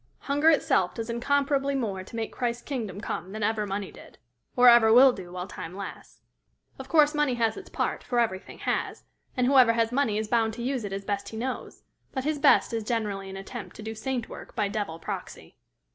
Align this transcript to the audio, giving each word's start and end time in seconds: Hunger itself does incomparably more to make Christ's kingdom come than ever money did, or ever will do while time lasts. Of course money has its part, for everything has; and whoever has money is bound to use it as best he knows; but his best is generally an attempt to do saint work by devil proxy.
Hunger 0.21 0.49
itself 0.49 0.95
does 0.95 1.11
incomparably 1.11 1.75
more 1.75 2.03
to 2.03 2.15
make 2.15 2.31
Christ's 2.31 2.63
kingdom 2.63 3.01
come 3.01 3.33
than 3.33 3.43
ever 3.43 3.67
money 3.67 3.91
did, 3.91 4.17
or 4.55 4.67
ever 4.67 4.91
will 4.91 5.11
do 5.11 5.31
while 5.31 5.45
time 5.47 5.75
lasts. 5.75 6.23
Of 6.79 6.89
course 6.89 7.13
money 7.13 7.35
has 7.35 7.55
its 7.55 7.69
part, 7.69 8.03
for 8.03 8.19
everything 8.19 8.57
has; 8.57 9.03
and 9.37 9.45
whoever 9.45 9.73
has 9.73 9.91
money 9.91 10.17
is 10.17 10.27
bound 10.27 10.55
to 10.55 10.63
use 10.63 10.83
it 10.83 10.91
as 10.91 11.05
best 11.05 11.29
he 11.29 11.37
knows; 11.37 11.83
but 12.13 12.23
his 12.23 12.39
best 12.39 12.73
is 12.73 12.83
generally 12.83 13.29
an 13.29 13.37
attempt 13.37 13.75
to 13.75 13.83
do 13.83 13.93
saint 13.93 14.27
work 14.27 14.55
by 14.55 14.67
devil 14.67 14.97
proxy. 14.97 15.55